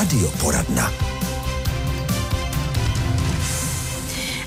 [0.00, 1.09] Radioporadna.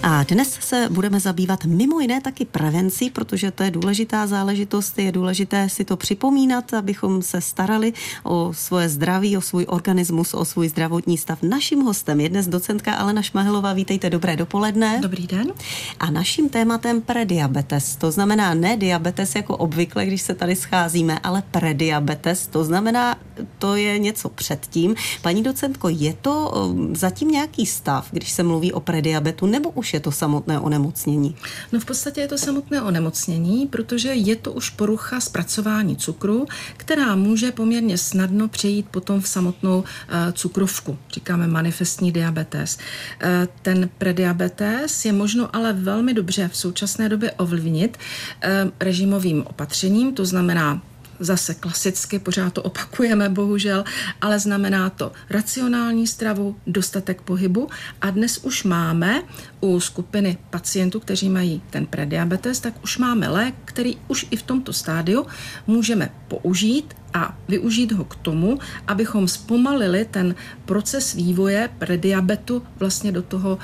[0.05, 5.11] A dnes se budeme zabývat mimo jiné taky prevencí, protože to je důležitá záležitost, je
[5.11, 7.93] důležité si to připomínat, abychom se starali
[8.23, 11.39] o svoje zdraví, o svůj organismus, o svůj zdravotní stav.
[11.41, 13.73] Naším hostem je dnes docentka Alena Šmahelová.
[13.73, 14.99] Vítejte, dobré dopoledne.
[15.01, 15.53] Dobrý den.
[15.99, 17.95] A naším tématem prediabetes.
[17.95, 22.47] To znamená ne diabetes jako obvykle, když se tady scházíme, ale prediabetes.
[22.47, 23.17] To znamená,
[23.59, 24.95] to je něco předtím.
[25.21, 29.92] Paní docentko, je to um, zatím nějaký stav, když se mluví o prediabetu, nebo už
[29.93, 31.35] je to samotné onemocnění?
[31.71, 36.45] No v podstatě je to samotné onemocnění, protože je to už porucha zpracování cukru,
[36.77, 39.85] která může poměrně snadno přejít potom v samotnou uh,
[40.33, 40.97] cukrovku.
[41.13, 42.77] Říkáme manifestní diabetes.
[42.77, 43.29] Uh,
[43.61, 50.25] ten prediabetes je možno ale velmi dobře v současné době ovlivnit uh, režimovým opatřením, to
[50.25, 50.81] znamená
[51.19, 53.83] zase klasicky, pořád to opakujeme bohužel,
[54.21, 57.69] ale znamená to racionální stravu, dostatek pohybu
[58.01, 59.21] a dnes už máme
[59.63, 64.43] u skupiny pacientů, kteří mají ten prediabetes, tak už máme lék, který už i v
[64.43, 65.25] tomto stádiu
[65.67, 73.21] můžeme použít a využít ho k tomu, abychom zpomalili ten proces vývoje prediabetu vlastně do
[73.21, 73.59] toho uh,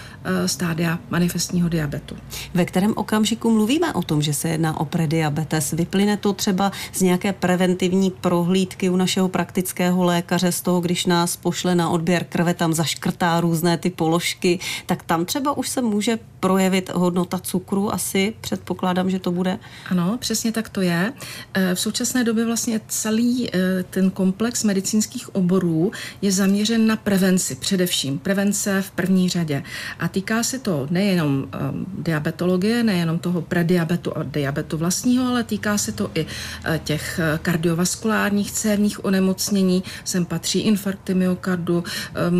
[0.45, 2.15] stádia manifestního diabetu.
[2.53, 5.71] Ve kterém okamžiku mluvíme o tom, že se jedná o prediabetes?
[5.71, 11.37] Vyplyne to třeba z nějaké preventivní prohlídky u našeho praktického lékaře, z toho, když nás
[11.37, 16.19] pošle na odběr krve, tam zaškrtá různé ty položky, tak tam třeba už se může
[16.39, 19.59] projevit hodnota cukru asi, předpokládám, že to bude?
[19.89, 21.13] Ano, přesně tak to je.
[21.53, 27.55] Eh, v současné době vlastně celý eh, ten komplex medicínských oborů je zaměřen na prevenci
[27.55, 28.19] především.
[28.19, 29.63] Prevence v první řadě.
[29.99, 35.77] A týká se to nejenom um, diabetologie, nejenom toho prediabetu a diabetu vlastního, ale týká
[35.77, 36.25] se to i
[36.83, 39.83] těch kardiovaskulárních cévních onemocnění.
[40.03, 41.83] Sem patří infarkty myokardu,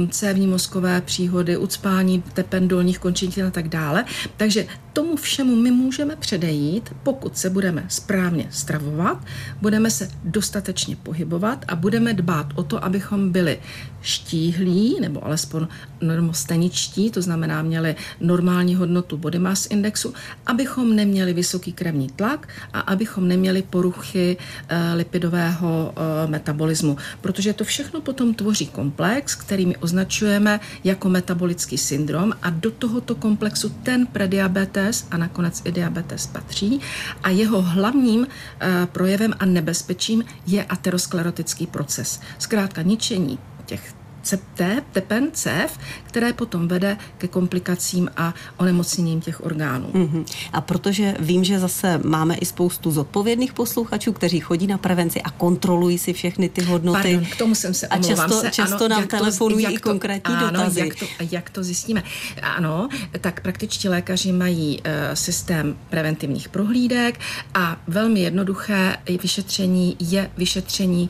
[0.10, 4.06] cévní mozkové příhody, ucpání tependolních končetin a tak dále.
[4.38, 4.66] Takže
[5.00, 9.24] tomu všemu my můžeme předejít, pokud se budeme správně stravovat,
[9.62, 13.60] budeme se dostatečně pohybovat a budeme dbát o to, abychom byli
[14.02, 15.68] štíhlí, nebo alespoň
[16.02, 20.14] normosteničtí, to znamená měli normální hodnotu body mass indexu,
[20.46, 24.38] abychom neměli vysoký krevní tlak a abychom neměli poruchy
[24.68, 31.78] e, lipidového e, metabolismu, protože to všechno potom tvoří komplex, který my označujeme jako metabolický
[31.78, 36.82] syndrom a do tohoto komplexu ten prediabetes a nakonec i diabetes patří
[37.24, 42.20] a jeho hlavním e, projevem a nebezpečím je aterosklerotický proces.
[42.38, 43.99] Zkrátka ničení těch
[44.30, 49.90] CEPT, tepen, CEF, které potom vede ke komplikacím a onemocněním těch orgánů.
[49.94, 50.26] Mm-hmm.
[50.54, 55.30] A protože vím, že zase máme i spoustu zodpovědných posluchačů, kteří chodí na prevenci a
[55.30, 57.02] kontrolují si všechny ty hodnoty.
[57.02, 58.52] Pardon, k tomu jsem se A často, se.
[58.52, 60.80] často ano, nám telefonují to, i konkrétní ano, dotazy.
[60.80, 62.04] Jak to, jak to zjistíme?
[62.42, 62.90] Ano,
[63.22, 67.20] tak praktičtí lékaři mají uh, systém preventivních prohlídek
[67.54, 71.10] a velmi jednoduché vyšetření je vyšetření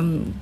[0.00, 0.40] um,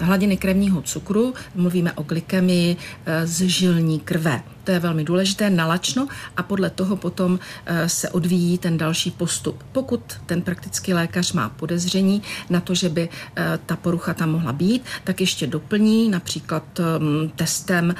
[0.00, 2.76] hladiny krevního cukru, mluvíme o glykemii
[3.06, 4.42] eh, z žilní krve.
[4.64, 9.64] To je velmi důležité, nalačno a podle toho potom eh, se odvíjí ten další postup.
[9.72, 14.52] Pokud ten praktický lékař má podezření na to, že by eh, ta porucha tam mohla
[14.52, 17.94] být, tak ještě doplní například ehm, testem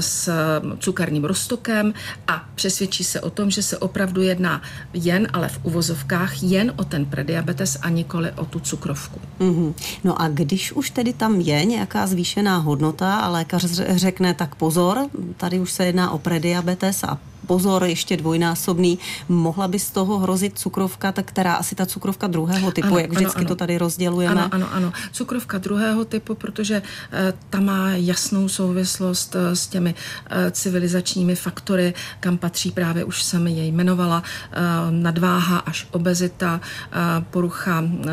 [0.00, 0.30] s
[0.78, 1.94] cukerním roztokem
[2.28, 4.62] a přesvědčí se o tom, že se opravdu jedná
[4.92, 9.20] jen, ale v uvozovkách, jen o ten prediabetes a nikoli o tu cukrovku.
[9.40, 9.74] Mm-hmm.
[10.04, 13.64] No a když už tedy tam je nějaká zvýšená hodnota a lékař
[13.96, 19.78] řekne, tak pozor, tady už se jedná o prediabetes a pozor, ještě dvojnásobný, mohla by
[19.78, 23.46] z toho hrozit cukrovka, tak která asi ta cukrovka druhého typu, ano, jak vždycky ano,
[23.46, 23.48] ano.
[23.48, 24.40] to tady rozdělujeme?
[24.44, 24.92] Ano, ano, ano.
[25.12, 26.82] Cukrovka druhého typu, protože
[27.12, 29.94] e, ta má jasnou souvislost e, s těmi
[30.30, 34.22] e, civilizačními faktory, kam patří právě, už jsem jej jmenovala,
[34.52, 38.10] e, nadváha až obezita, e, porucha e,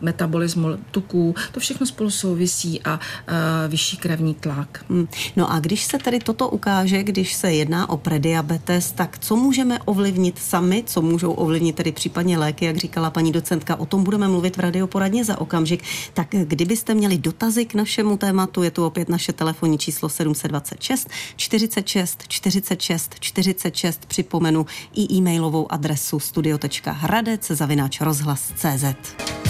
[0.00, 4.84] metabolismu tuků, to všechno spolu souvisí a e, vyšší krevní tlak.
[4.88, 5.08] Hmm.
[5.36, 9.36] No a když se tady toto ukáže, když se jedná o prediabetes, test, tak co
[9.36, 14.04] můžeme ovlivnit sami, co můžou ovlivnit tedy případně léky, jak říkala paní docentka, o tom
[14.04, 15.82] budeme mluvit v radioporadně za okamžik.
[16.14, 22.24] Tak kdybyste měli dotazy k našemu tématu, je tu opět naše telefonní číslo 726 46
[22.28, 29.47] 46 46, připomenu i e-mailovou adresu studio.hradec zavináč rozhlas CZ.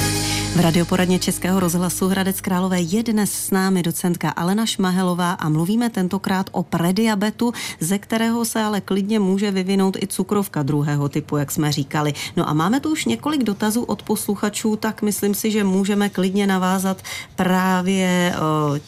[0.58, 5.90] V radioporadně Českého rozhlasu Hradec Králové je dnes s námi docentka Alena Šmahelová a mluvíme
[5.90, 11.50] tentokrát o prediabetu, ze kterého se ale klidně může vyvinout i cukrovka druhého typu, jak
[11.50, 12.12] jsme říkali.
[12.36, 16.46] No a máme tu už několik dotazů od posluchačů, tak myslím si, že můžeme klidně
[16.46, 17.02] navázat
[17.36, 18.34] právě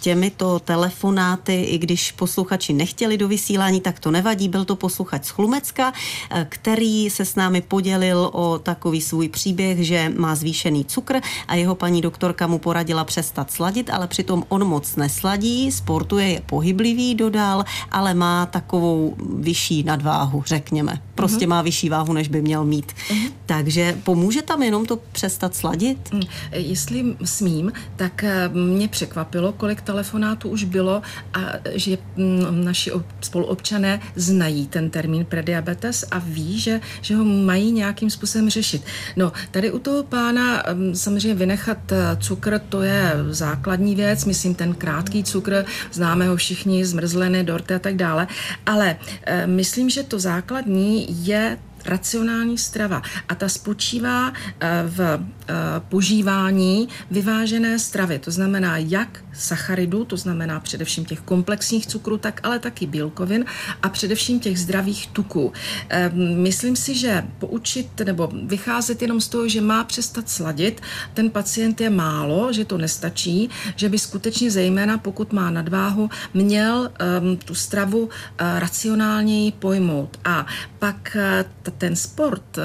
[0.00, 4.48] těmito telefonáty, i když posluchači nechtěli do vysílání, tak to nevadí.
[4.48, 5.92] Byl to posluchač z Chlumecka,
[6.30, 11.59] e, který se s námi podělil o takový svůj příběh, že má zvýšený cukr a
[11.60, 17.14] jeho paní doktorka mu poradila přestat sladit, ale přitom on moc nesladí, sportuje, je pohyblivý,
[17.14, 21.02] dodal, ale má takovou vyšší nadváhu, řekněme.
[21.14, 21.48] Prostě mm-hmm.
[21.48, 22.92] má vyšší váhu, než by měl mít.
[22.92, 23.30] Mm-hmm.
[23.46, 26.12] Takže pomůže tam jenom to přestat sladit?
[26.12, 26.20] Mm,
[26.52, 31.02] jestli smím, tak eh, mě překvapilo, kolik telefonátů už bylo
[31.34, 31.40] a
[31.74, 32.90] že mm, naši
[33.20, 38.82] spoluobčané znají ten termín prediabetes a ví, že, že ho mají nějakým způsobem řešit.
[39.16, 44.54] No, tady u toho pána mm, samozřejmě vynechat eh, cukr, to je základní věc, myslím
[44.54, 48.26] ten krátký cukr, známe ho všichni, zmrzliny, dorty a tak dále,
[48.66, 53.02] ale e, myslím, že to základní je racionální strava.
[53.28, 55.54] A ta spočívá eh, v eh,
[55.88, 58.18] požívání vyvážené stravy.
[58.18, 63.44] To znamená jak sacharidů, to znamená především těch komplexních cukrů, tak ale taky bílkovin
[63.82, 65.52] a především těch zdravých tuků.
[65.88, 70.80] Ehm, myslím si, že poučit nebo vycházet jenom z toho, že má přestat sladit,
[71.14, 76.90] ten pacient je málo, že to nestačí, že by skutečně zejména pokud má nadváhu, měl
[77.20, 80.18] um, tu stravu racionálněji pojmout.
[80.24, 80.46] A
[80.78, 82.58] pak uh, ten sport,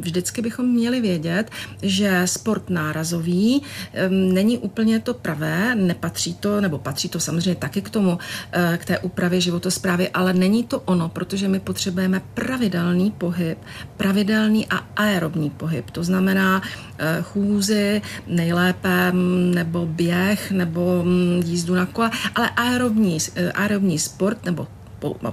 [0.00, 1.50] vždycky bychom měli vědět,
[1.82, 3.62] že sport nárazový
[4.08, 8.18] není úplně to pravé, nepatří to, nebo patří to samozřejmě taky k tomu,
[8.52, 13.58] eh, k té úpravě životosprávy, ale není to ono, protože my potřebujeme pravidelný pohyb,
[13.96, 15.90] pravidelný a aerobní pohyb.
[15.90, 16.62] To znamená
[16.98, 19.12] eh, chůzy, nejlépe
[19.54, 21.04] nebo běh, nebo
[21.44, 24.66] jízdu na kole, ale aerobní, eh, aerobní sport nebo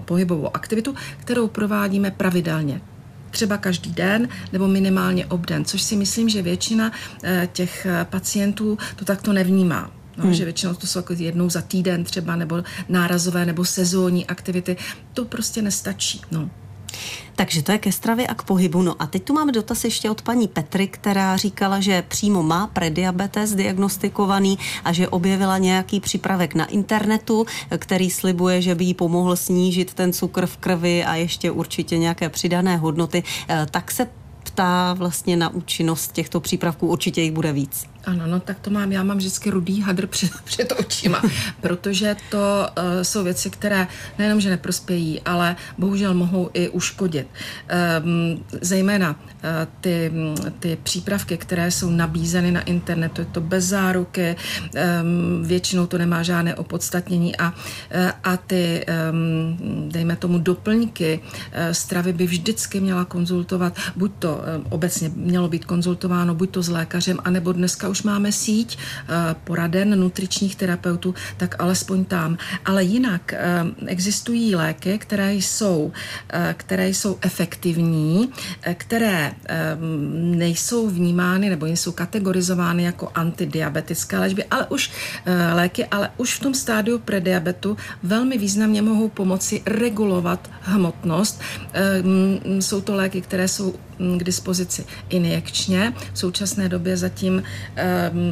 [0.06, 2.82] pohybovou aktivitu, kterou provádíme pravidelně
[3.32, 6.92] třeba každý den nebo minimálně obden, což si myslím, že většina
[7.24, 9.92] eh, těch eh, pacientů to takto nevnímá.
[10.18, 10.34] No, hmm.
[10.34, 14.78] že většinou to jsou jako jednou za týden třeba, nebo nárazové, nebo sezónní aktivity.
[15.14, 16.22] To prostě nestačí.
[16.32, 16.50] No.
[17.36, 18.82] Takže to je ke stravě a k pohybu.
[18.82, 22.68] No a teď tu máme dotaz ještě od paní Petry, která říkala, že přímo má
[22.68, 27.46] prediabetes diagnostikovaný a že objevila nějaký přípravek na internetu,
[27.78, 32.30] který slibuje, že by jí pomohl snížit ten cukr v krvi a ještě určitě nějaké
[32.30, 33.24] přidané hodnoty.
[33.50, 34.08] Eh, tak se
[34.44, 37.86] ptá vlastně na účinnost těchto přípravků, určitě jich bude víc.
[38.08, 41.22] Ano, no tak to mám, já mám vždycky rudý hadr před, před očima,
[41.62, 43.88] protože to uh, jsou věci, které
[44.18, 47.28] nejenom, že neprospějí, ale bohužel mohou i uškodit.
[48.04, 49.16] Um, zejména uh,
[49.82, 50.12] ty,
[50.60, 56.24] ty přípravky, které jsou nabízeny na internetu, je to bez záruky, um, většinou to nemá
[56.24, 63.06] žádné opodstatnění a, uh, a ty, um, dejme tomu, doplňky uh, stravy by vždycky měla
[63.06, 67.97] konzultovat, buď to uh, obecně mělo být konzultováno, buď to s lékařem, anebo dneska už
[67.98, 72.38] už máme síť eh, poraden nutričních terapeutů, tak alespoň tam.
[72.62, 73.40] Ale jinak eh,
[73.90, 75.90] existují léky, které jsou,
[76.30, 78.30] eh, které jsou efektivní,
[78.74, 79.34] které
[80.38, 84.92] nejsou vnímány nebo nejsou kategorizovány jako antidiabetické léčby, ale už
[85.54, 91.42] léky, ale už v tom stádiu prediabetu velmi významně mohou pomoci regulovat hmotnost.
[92.60, 95.94] Jsou to léky, které jsou k dispozici injekčně.
[96.14, 97.44] V současné době zatím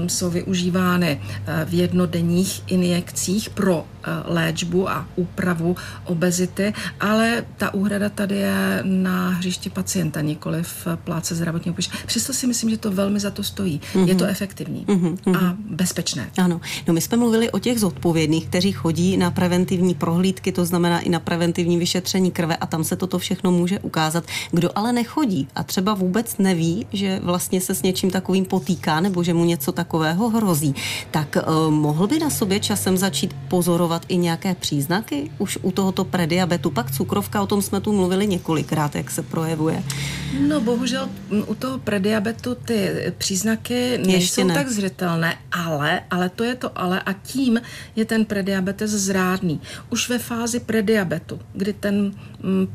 [0.07, 3.94] jsou využívány uh, v jednodenních injekcích pro Eh,
[4.25, 11.35] léčbu a úpravu obezity, ale ta úhrada tady je na hřiště pacienta, nikoli v pláce
[11.35, 12.03] zdravotního pojištění.
[12.05, 13.81] Přesto si myslím, že to velmi za to stojí.
[13.93, 14.07] Mm-hmm.
[14.07, 15.37] Je to efektivní mm-hmm.
[15.37, 16.29] a bezpečné.
[16.37, 16.61] Ano.
[16.87, 21.09] No my jsme mluvili o těch zodpovědných, kteří chodí na preventivní prohlídky, to znamená i
[21.09, 24.23] na preventivní vyšetření krve a tam se toto všechno může ukázat.
[24.51, 29.23] Kdo ale nechodí a třeba vůbec neví, že vlastně se s něčím takovým potýká nebo
[29.23, 30.75] že mu něco takového hrozí,
[31.11, 35.71] tak uh, mohl by na sobě časem začít pozorovat pozorovat i nějaké příznaky už u
[35.71, 36.71] tohoto prediabetu?
[36.71, 39.83] Pak cukrovka, o tom jsme tu mluvili několikrát, jak se projevuje.
[40.39, 41.09] No bohužel
[41.47, 44.53] u toho prediabetu ty příznaky nejsou ne.
[44.53, 47.61] tak zřetelné, ale, ale to je to ale a tím
[47.95, 49.61] je ten prediabetes zrádný.
[49.89, 52.11] Už ve fázi prediabetu, kdy ten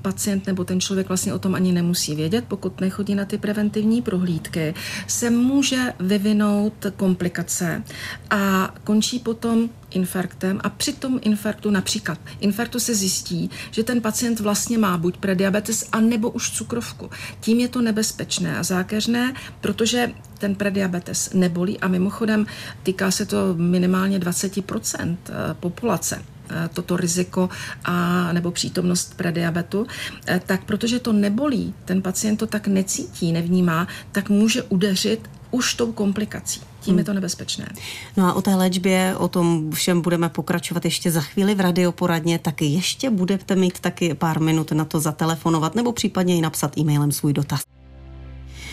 [0.03, 4.03] pacient nebo ten člověk vlastně o tom ani nemusí vědět, pokud nechodí na ty preventivní
[4.03, 4.75] prohlídky,
[5.07, 7.83] se může vyvinout komplikace
[8.31, 14.41] a končí potom infarktem a při tom infarktu, například infarktu se zjistí, že ten pacient
[14.41, 17.11] vlastně má buď prediabetes, a nebo už cukrovku.
[17.41, 22.47] Tím je to nebezpečné a zákeřné, protože ten prediabetes nebolí a mimochodem
[22.83, 27.49] týká se to minimálně 20% eh, populace eh, toto riziko
[27.85, 29.87] a nebo přítomnost prediabetu,
[30.27, 35.75] eh, tak protože to nebolí, ten pacient to tak necítí, nevnímá, tak může udeřit už
[35.75, 36.70] tou komplikací.
[36.81, 37.69] Tím je to nebezpečné.
[38.17, 42.39] No a o té léčbě, o tom všem budeme pokračovat ještě za chvíli v radioporadně,
[42.39, 47.13] tak ještě budete mít taky pár minut na to zatelefonovat nebo případně i napsat e-mailem
[47.13, 47.61] svůj dotaz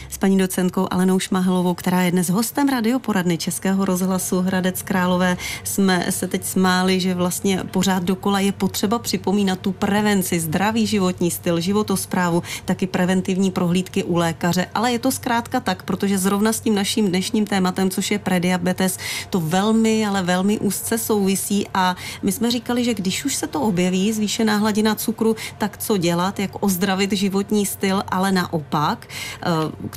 [0.10, 5.38] s paní docentkou Alenou Šmahelovou, která je dnes hostem radioporadny Českého rozhlasu Hradec Králové.
[5.64, 11.32] Jsme se teď smáli, že vlastně pořád dokola je potřeba připomínat tu prevenci, zdravý životní
[11.32, 16.60] styl, životosprávu, taky preventivní prohlídky u lékaře, ale je to zkrátka tak, protože zrovna s
[16.60, 18.98] tím naším dnešním tématem, což je prediabetes,
[19.30, 21.68] to velmi, ale velmi úzce souvisí.
[21.74, 25.98] A my jsme říkali, že když už se to objeví, zvýšená hladina cukru, tak co
[25.98, 29.48] dělat, jak ozdravit životní styl, ale naopak eh,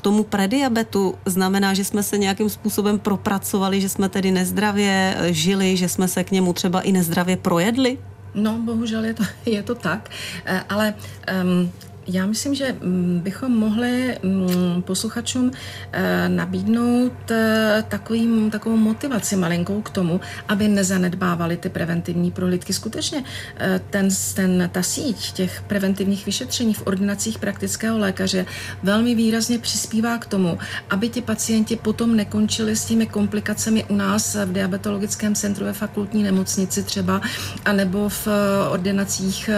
[0.01, 5.33] k tomu prediabetu znamená, že jsme se nějakým způsobem propracovali, že jsme tedy nezdravě eh,
[5.33, 7.99] žili, že jsme se k němu třeba i nezdravě projedli?
[8.35, 10.11] No, bohužel je to, je to tak,
[10.45, 10.95] eh, ale
[11.43, 11.73] um,
[12.13, 15.51] já myslím, že mm, bychom mohli mm, posluchačům
[15.93, 22.73] eh, nabídnout eh, takovým, takovou motivaci malinkou k tomu, aby nezanedbávali ty preventivní prohlídky.
[22.73, 23.25] Skutečně
[23.57, 28.47] eh, ten, ten, ta síť těch preventivních vyšetření v ordinacích praktického lékaře
[28.83, 30.59] velmi výrazně přispívá k tomu,
[30.91, 36.23] aby ti pacienti potom nekončili s těmi komplikacemi u nás v diabetologickém centru ve fakultní
[36.23, 37.21] nemocnici třeba,
[37.65, 38.29] anebo v
[38.71, 39.51] ordinacích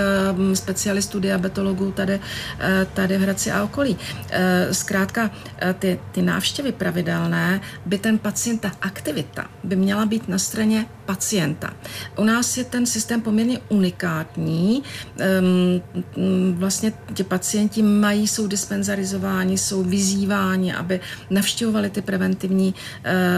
[0.55, 2.21] specialistů diabetologů tady
[2.95, 3.97] tady v Hradci a okolí.
[4.31, 10.29] Eh, zkrátka eh, ty, ty návštěvy pravidelné by ten pacient, ta aktivita by měla být
[10.29, 11.77] na straně pacienta.
[12.17, 14.83] U nás je ten systém poměrně unikátní.
[15.19, 15.83] Ehm,
[16.57, 21.01] vlastně ti pacienti mají, jsou dispenzarizováni, jsou vyzýváni, aby
[21.31, 22.75] navštěvovali ty preventivní,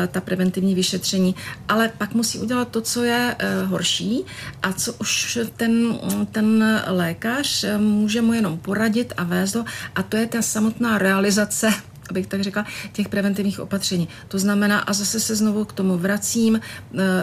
[0.08, 1.34] ta preventivní vyšetření,
[1.68, 4.24] ale pak musí udělat to, co je horší
[4.62, 5.98] a co už ten,
[6.32, 6.46] ten
[6.86, 9.64] lékař může mu jenom poradit poradit a vést ho
[9.94, 11.72] a to je ta samotná realizace
[12.10, 14.08] abych tak řekla, těch preventivních opatření.
[14.28, 16.60] To znamená, a zase se znovu k tomu vracím, e,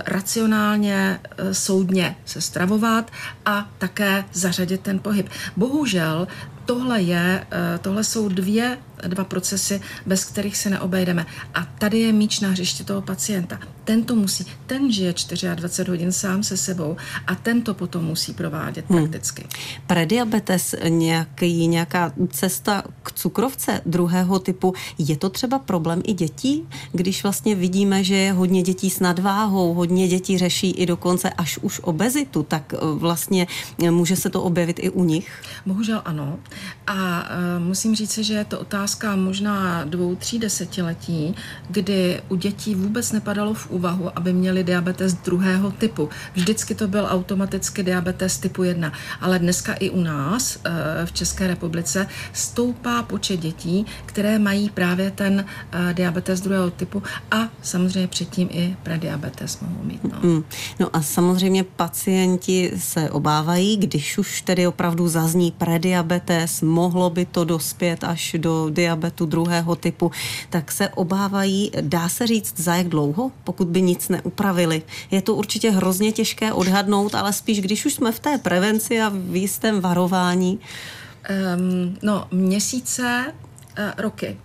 [0.06, 3.12] racionálně, e, soudně se stravovat
[3.46, 5.30] a také zařadit ten pohyb.
[5.58, 6.28] Bohužel
[6.66, 8.78] tohle je, e, tohle jsou dvě
[9.08, 11.26] dva procesy, bez kterých se neobejdeme.
[11.54, 13.60] A tady je míč na hřiště toho pacienta.
[13.84, 15.14] Ten to musí, ten žije
[15.56, 19.00] 24 hodin sám se sebou a ten to potom musí provádět hmm.
[19.00, 19.48] prakticky.
[19.88, 27.24] Prediabetes, nějaký, nějaká cesta k cukrovce druhého typu, je to třeba problém i dětí, když
[27.24, 31.80] vlastně vidíme, že je hodně dětí s nadváhou, hodně dětí řeší i dokonce až už
[31.84, 33.48] obezitu, tak eh, vlastně
[33.90, 35.32] může se to objevit i u nich?
[35.66, 36.40] Bohužel ano.
[36.88, 41.36] A uh, musím říct, že je to otázka otázka možná dvou, tří desetiletí,
[41.70, 46.10] kdy u dětí vůbec nepadalo v úvahu, aby měli diabetes druhého typu.
[46.34, 51.48] Vždycky to byl automaticky diabetes typu 1, ale dneska i u nás eh, v České
[51.48, 58.50] republice stoupá počet dětí, které mají právě ten eh, diabetes druhého typu a samozřejmě předtím
[58.52, 60.04] i prediabetes mohou mít.
[60.04, 60.44] No.
[60.80, 67.44] No a samozřejmě pacienti se obávají, když už tedy opravdu zazní prediabetes, mohlo by to
[67.44, 70.12] dospět až do diabetu druhého typu,
[70.50, 74.82] tak se obávají, dá se říct, za jak dlouho, pokud by nic neupravili.
[75.12, 79.10] Je to určitě hrozně těžké odhadnout, ale spíš, když už jsme v té prevenci a
[79.14, 80.60] v jistém varování.
[80.60, 83.34] Um, no, měsíce,
[83.78, 84.38] uh, roky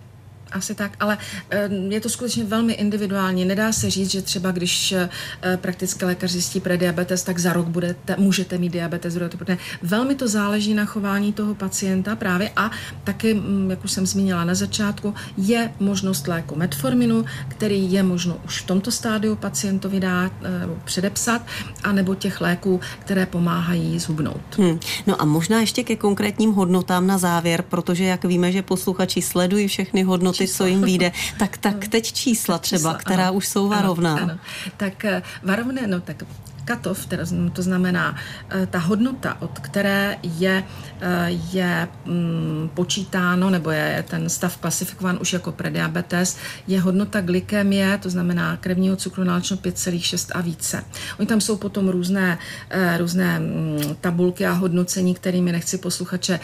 [0.51, 1.17] asi tak, ale
[1.49, 3.45] eh, je to skutečně velmi individuální.
[3.45, 5.09] Nedá se říct, že třeba když eh,
[5.57, 9.17] praktický lékař zjistí prediabetes, tak za rok budete, můžete mít diabetes.
[9.37, 12.71] Protože velmi to záleží na chování toho pacienta právě a
[13.03, 18.37] taky, mm, jak už jsem zmínila na začátku, je možnost léku metforminu, který je možno
[18.45, 21.41] už v tomto stádiu pacientovi dát nebo eh, předepsat,
[21.83, 24.57] anebo těch léků, které pomáhají zhubnout.
[24.57, 24.79] Hmm.
[25.07, 29.67] No a možná ještě ke konkrétním hodnotám na závěr, protože jak víme, že posluchači sledují
[29.67, 31.11] všechny hodnoty, hodnoty, co jim vyjde.
[31.39, 34.13] Tak, tak teď čísla třeba, čísla, která ano, už jsou varovná.
[34.13, 34.39] Ano, ano.
[34.77, 36.23] Tak eh, varovné, no tak
[36.67, 37.07] katov,
[37.53, 38.15] to znamená
[38.51, 40.63] eh, ta hodnota, od které je,
[41.01, 47.97] eh, je mm, počítáno, nebo je ten stav klasifikován už jako prediabetes, je hodnota glykemie,
[47.97, 50.83] to znamená krevního cukru nálečno 5,6 a více.
[51.19, 52.37] Oni tam jsou potom různé,
[52.69, 56.39] eh, různé mm, tabulky a hodnocení, kterými nechci posluchače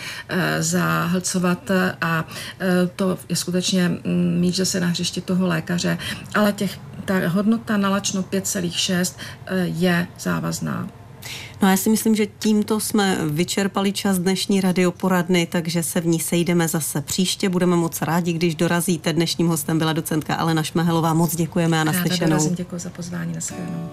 [0.60, 2.25] zahlcovat a
[2.96, 5.98] to je skutečně mm, mít zase na hřiště toho lékaře,
[6.34, 9.13] ale těch ta hodnota nalačno 5,6
[9.63, 10.88] je závazná.
[11.62, 16.19] No já si myslím, že tímto jsme vyčerpali čas dnešní radioporadny, takže se v ní
[16.19, 17.50] sejdeme zase příště.
[17.50, 19.13] Budeme moc rádi, když dorazíte.
[19.13, 21.13] Dnešním hostem byla docentka Alena Šmehelová.
[21.13, 22.19] Moc děkujeme a naslyšenou.
[22.19, 23.33] Ráda dorazím, děkuji za pozvání.
[23.33, 23.89] Naschledanou.